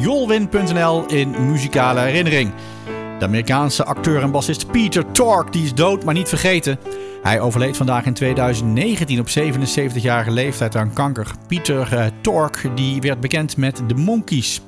jolwin.nl 0.00 1.04
in 1.06 1.46
muzikale 1.46 2.00
herinnering. 2.00 2.52
De 3.18 3.24
Amerikaanse 3.24 3.84
acteur 3.84 4.22
en 4.22 4.30
bassist 4.30 4.70
Peter 4.70 5.12
Tork 5.12 5.52
die 5.52 5.64
is 5.64 5.74
dood, 5.74 6.04
maar 6.04 6.14
niet 6.14 6.28
vergeten. 6.28 6.78
Hij 7.22 7.40
overleed 7.40 7.76
vandaag 7.76 8.04
in 8.04 8.14
2019 8.14 9.20
op 9.20 9.28
77-jarige 9.28 10.30
leeftijd 10.30 10.76
aan 10.76 10.92
kanker. 10.92 11.30
Peter 11.46 11.92
uh, 11.92 12.06
Tork 12.20 12.70
die 12.74 13.00
werd 13.00 13.20
bekend 13.20 13.56
met 13.56 13.82
de 13.86 13.94
Monkees. 13.94 14.60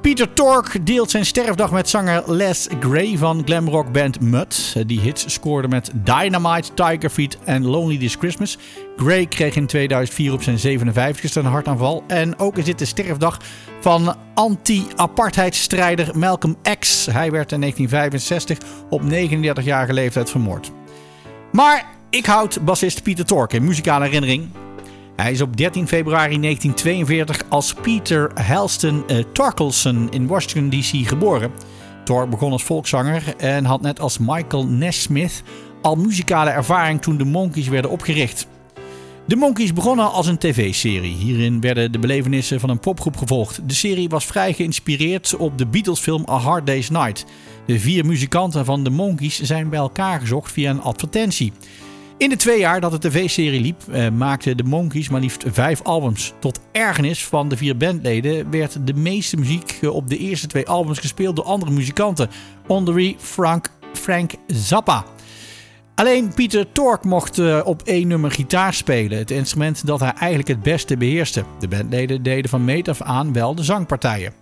Peter 0.00 0.32
Tork 0.32 0.86
deelt 0.86 1.10
zijn 1.10 1.26
sterfdag 1.26 1.70
met 1.70 1.88
zanger 1.88 2.22
Les 2.26 2.68
Gray 2.80 3.16
van 3.16 3.42
glamrockband 3.44 4.20
Mud. 4.20 4.76
Die 4.86 5.00
hits 5.00 5.32
scoorde 5.32 5.68
met 5.68 5.90
Dynamite, 5.94 6.74
Tiger 6.74 7.10
Feet 7.10 7.38
en 7.44 7.64
Lonely 7.64 7.98
This 7.98 8.14
Christmas. 8.14 8.58
Gray 8.96 9.26
kreeg 9.26 9.56
in 9.56 9.66
2004 9.66 10.32
op 10.32 10.42
zijn 10.42 10.80
57ste 10.80 11.32
een 11.32 11.44
hartaanval. 11.44 12.04
En 12.06 12.38
ook 12.38 12.56
is 12.56 12.64
dit 12.64 12.78
de 12.78 12.84
sterfdag 12.84 13.40
van 13.80 14.16
anti-apartheidstrijder 14.34 16.18
Malcolm 16.18 16.56
X. 16.78 17.06
Hij 17.06 17.30
werd 17.30 17.52
in 17.52 17.60
1965 17.60 18.58
op 18.90 19.02
39-jarige 19.02 19.92
leeftijd 19.92 20.30
vermoord. 20.30 20.70
Maar 21.52 21.86
ik 22.10 22.26
houd 22.26 22.64
bassist 22.64 23.02
Peter 23.02 23.24
Tork 23.24 23.52
in 23.52 23.64
muzikale 23.64 24.04
herinnering. 24.04 24.48
Hij 25.22 25.32
is 25.32 25.40
op 25.40 25.56
13 25.56 25.88
februari 25.88 26.40
1942 26.40 27.42
als 27.48 27.74
Peter 27.74 28.42
Halston 28.42 29.04
uh, 29.06 29.24
Torkelson 29.32 30.08
in 30.10 30.26
Washington 30.26 30.80
D.C. 30.80 31.08
geboren. 31.08 31.50
Tork 32.04 32.30
begon 32.30 32.52
als 32.52 32.64
volkszanger 32.64 33.36
en 33.36 33.64
had 33.64 33.80
net 33.80 34.00
als 34.00 34.18
Michael 34.18 34.66
Nesmith 34.66 35.42
al 35.82 35.96
muzikale 35.96 36.50
ervaring 36.50 37.02
toen 37.02 37.18
de 37.18 37.24
Monkees 37.24 37.68
werden 37.68 37.90
opgericht. 37.90 38.46
De 39.26 39.36
Monkees 39.36 39.72
begonnen 39.72 40.12
als 40.12 40.26
een 40.26 40.38
tv-serie. 40.38 41.14
Hierin 41.14 41.60
werden 41.60 41.92
de 41.92 41.98
belevenissen 41.98 42.60
van 42.60 42.70
een 42.70 42.80
popgroep 42.80 43.16
gevolgd. 43.16 43.68
De 43.68 43.74
serie 43.74 44.08
was 44.08 44.26
vrij 44.26 44.52
geïnspireerd 44.52 45.36
op 45.36 45.58
de 45.58 45.66
Beatles-film 45.66 46.24
A 46.28 46.36
Hard 46.36 46.66
Day's 46.66 46.90
Night. 46.90 47.24
De 47.66 47.80
vier 47.80 48.06
muzikanten 48.06 48.64
van 48.64 48.84
de 48.84 48.90
Monkees 48.90 49.40
zijn 49.40 49.68
bij 49.68 49.78
elkaar 49.78 50.20
gezocht 50.20 50.52
via 50.52 50.70
een 50.70 50.82
advertentie. 50.82 51.52
In 52.18 52.28
de 52.28 52.36
twee 52.36 52.58
jaar 52.58 52.80
dat 52.80 52.90
de 52.90 53.08
tv-serie 53.08 53.60
liep, 53.60 53.82
eh, 53.90 54.10
maakten 54.10 54.56
de 54.56 54.62
Monkees 54.62 55.08
maar 55.08 55.20
liefst 55.20 55.44
vijf 55.46 55.82
albums. 55.82 56.32
Tot 56.38 56.60
ergernis 56.72 57.24
van 57.24 57.48
de 57.48 57.56
vier 57.56 57.76
bandleden 57.76 58.50
werd 58.50 58.86
de 58.86 58.94
meeste 58.94 59.36
muziek 59.36 59.78
eh, 59.80 59.94
op 59.94 60.08
de 60.08 60.18
eerste 60.18 60.46
twee 60.46 60.68
albums 60.68 60.98
gespeeld 60.98 61.36
door 61.36 61.44
andere 61.44 61.70
muzikanten, 61.70 62.30
onder 62.66 63.14
Frank, 63.18 63.70
Frank 63.92 64.32
Zappa. 64.46 65.04
Alleen 65.94 66.34
Pieter 66.34 66.72
Tork 66.72 67.04
mocht 67.04 67.38
uh, 67.38 67.60
op 67.64 67.82
één 67.82 68.08
nummer 68.08 68.30
gitaar 68.30 68.74
spelen, 68.74 69.18
het 69.18 69.30
instrument 69.30 69.86
dat 69.86 70.00
hij 70.00 70.12
eigenlijk 70.12 70.48
het 70.48 70.62
beste 70.62 70.96
beheerste. 70.96 71.44
De 71.58 71.68
bandleden 71.68 72.22
deden 72.22 72.50
van 72.50 72.64
meet 72.64 72.88
af 72.88 73.02
aan 73.02 73.32
wel 73.32 73.54
de 73.54 73.62
zangpartijen. 73.62 74.32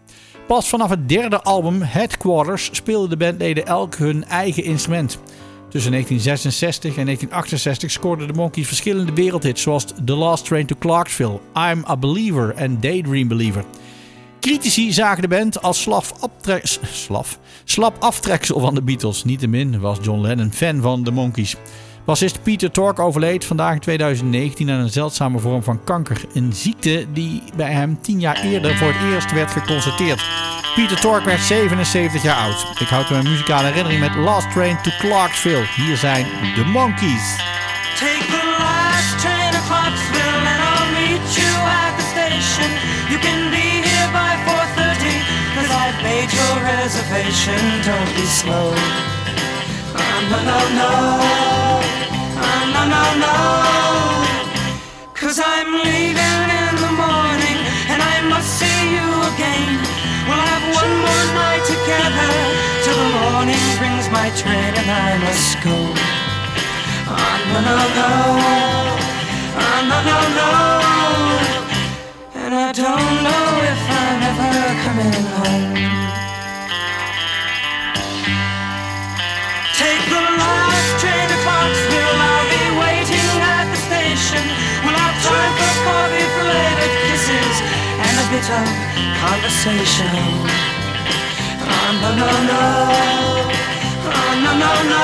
Pas 0.47 0.69
vanaf 0.69 0.91
het 0.91 1.09
derde 1.09 1.43
album, 1.43 1.83
Headquarters, 1.83 2.69
speelden 2.73 3.11
de 3.11 3.17
bandleden 3.17 3.67
elk 3.67 3.95
hun 3.95 4.25
eigen 4.25 4.65
instrument. 4.65 5.19
Tussen 5.69 5.93
1966 5.93 6.97
en 6.97 7.05
1968 7.05 7.91
scoorden 7.91 8.27
de 8.27 8.33
Monkees 8.33 8.67
verschillende 8.67 9.13
wereldhits 9.13 9.63
zoals 9.63 9.85
The 10.05 10.15
Last 10.15 10.45
Train 10.45 10.67
to 10.67 10.77
Clarksville, 10.79 11.41
I'm 11.55 11.85
a 11.89 11.97
Believer 11.97 12.55
en 12.55 12.81
Daydream 12.81 13.29
Believer. 13.29 13.65
Critici 14.41 14.93
zagen 14.93 15.23
de 15.23 15.29
band 15.29 15.63
als 15.63 15.83
slaf, 15.83 16.13
slaf, 16.83 17.39
slap 17.65 17.97
aftreksel 18.03 18.61
van 18.61 18.75
de 18.75 18.83
Beatles. 18.83 19.25
Niettemin 19.25 19.81
was 19.81 19.99
John 20.03 20.21
Lennon 20.21 20.53
fan 20.53 20.81
van 20.81 21.05
de 21.05 21.11
Monkees. 21.11 21.57
Bassist 22.05 22.43
Peter 22.43 22.71
Tork 22.71 22.99
overleed 22.99 23.45
vandaag 23.45 23.75
in 23.75 23.81
2019 23.81 24.71
aan 24.71 24.81
een 24.81 24.91
zeldzame 24.91 25.39
vorm 25.39 25.63
van 25.63 25.85
kanker. 25.85 26.25
Een 26.35 26.53
ziekte 26.53 27.07
die 27.13 27.43
bij 27.57 27.73
hem 27.73 28.01
tien 28.01 28.21
jaar 28.21 28.45
eerder 28.45 28.77
voor 28.77 28.93
het 28.93 29.13
eerst 29.13 29.33
werd 29.33 29.51
geconstateerd. 29.51 30.46
Peter 30.77 31.01
Tork 31.01 31.25
werd 31.25 31.41
77 31.41 32.23
jaar 32.23 32.37
oud. 32.37 32.67
Ik 32.79 32.89
houd 32.89 33.11
mijn 33.11 33.29
muzikale 33.29 33.67
herinnering 33.67 34.01
met 34.01 34.15
Last 34.15 34.51
Train 34.51 34.83
to 34.83 34.91
Clarksville. 34.99 35.67
Hier 35.75 35.97
zijn 35.97 36.27
de 36.55 36.65
Monkeys. 36.65 37.37
Take 37.99 38.25
the 38.27 38.57
last 38.59 39.19
train 39.19 39.51
to 39.53 39.59
Clarksville 39.67 40.41
and 40.53 40.61
I'll 40.71 40.91
meet 40.93 41.35
you 41.35 41.53
at 41.85 41.93
the 41.99 42.05
station. 42.13 42.71
You 43.09 43.19
can 43.19 43.51
be 43.51 43.67
here 43.89 44.11
by 44.13 44.33
4.30 44.45 45.25
cause 45.55 45.71
I've 45.71 46.03
made 46.03 46.31
your 46.33 46.55
reservation. 46.63 47.61
Don't 47.85 48.15
be 48.15 48.27
slow. 48.27 48.75
Oh, 49.97 50.21
no, 50.31 50.39
no, 50.51 50.59
no. 50.81 50.93
Oh, 52.37 52.73
no, 52.75 52.83
no, 52.95 53.03
no. 53.27 53.66
My 64.27 64.35
train 64.35 64.75
and 64.75 64.91
I 64.91 65.19
must 65.23 65.55
go. 65.63 65.77
Oh, 67.15 67.37
no, 67.51 67.59
no, 67.69 67.77
no. 67.99 68.11
Oh, 69.63 69.79
no, 69.91 69.99
no, 70.11 70.19
no. 70.39 70.51
And 72.43 72.53
I 72.55 72.69
don't 72.75 73.15
know 73.27 73.47
if 73.73 73.83
I'm 74.03 74.21
ever 74.31 74.55
coming 74.83 75.15
home. 75.39 75.79
Take 79.79 80.03
the 80.11 80.23
last 80.43 80.89
train 80.99 81.27
to 81.31 81.39
Clarksville. 81.47 82.19
I'll 82.27 82.51
be 82.51 82.65
waiting 82.83 83.31
at 83.55 83.67
the 83.71 83.79
station. 83.89 84.43
We'll 84.83 84.99
have 85.07 85.17
time 85.23 85.53
for 85.59 85.73
coffee, 85.87 86.27
belated 86.35 86.93
kisses, 87.07 87.57
and 88.03 88.15
a 88.19 88.27
bit 88.35 88.47
of 88.59 88.67
conversation. 89.23 90.19
Oh, 91.63 91.91
no, 92.03 92.11
no, 92.21 92.31
no. 92.51 93.36
No, 94.45 94.53
no, 94.53 94.73
no. 94.93 95.03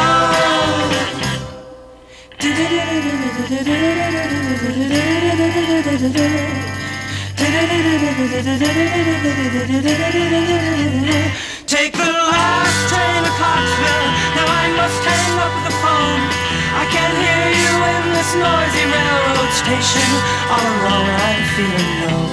Take 11.66 11.92
the 11.92 12.04
last 12.04 12.88
train 12.91 13.25
to 13.25 13.32
Clarksville. 13.38 14.09
Now 14.37 14.47
I 14.47 14.66
must 14.76 15.03
hang 15.04 15.38
up 15.41 15.54
the 15.65 15.72
phone. 15.82 16.22
I 16.76 16.84
can't 16.92 17.16
hear 17.25 17.44
you 17.62 17.72
in 17.94 18.04
this 18.12 18.31
noisy 18.34 18.84
railroad 18.92 19.50
station. 19.62 20.10
All 20.53 20.60
alone, 20.60 21.09
I'm 21.09 21.44
feeling 21.56 21.92
low. 22.06 22.31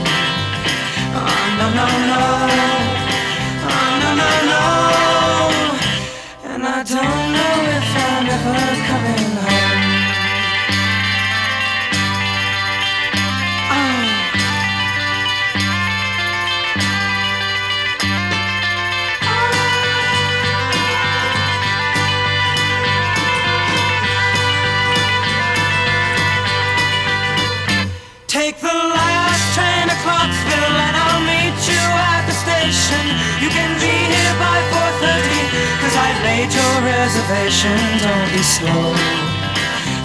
Take 28.49 28.61
the 28.61 28.73
last 28.73 29.53
train 29.53 29.85
to 29.85 29.97
Clarksville 30.01 30.77
and 30.85 30.95
I'll 30.97 31.21
meet 31.21 31.53
you 31.69 31.85
at 32.09 32.25
the 32.25 32.33
station. 32.33 33.05
You 33.45 33.49
can 33.53 33.77
be 33.77 33.93
here 33.93 34.35
by 34.41 34.57
4.30 35.05 35.53
cause 35.77 35.95
I've 35.95 36.19
made 36.25 36.49
your 36.49 36.75
reservation. 36.81 37.77
Don't 38.01 38.29
be 38.33 38.41
slow. 38.41 38.89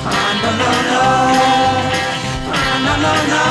Oh, 0.04 0.28
no, 0.44 0.50
no, 0.60 0.72
no. 0.92 1.08
Oh, 2.52 2.76
no, 2.84 2.94
no, 3.06 3.14
no. 3.32 3.48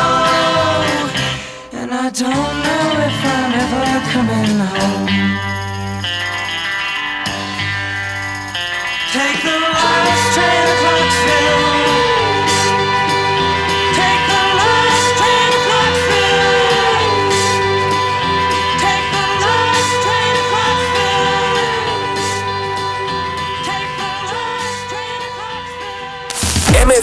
And 1.82 1.90
I 1.92 2.14
don't 2.14 2.56
know 2.62 2.86
if 3.10 3.18
I'm 3.34 3.52
ever 3.64 3.98
coming 4.14 4.60
home. 4.78 5.53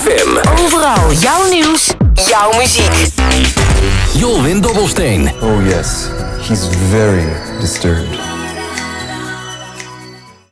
Overal 0.04 1.12
jouw 1.12 1.48
nieuws, 1.50 1.92
jouw 2.14 2.52
muziek. 2.52 2.92
Jolwin 4.14 4.60
Dobbelsteen. 4.60 5.32
Oh, 5.40 5.66
yes. 5.66 6.08
He's 6.48 6.66
very 6.90 7.24
disturbed. 7.60 8.29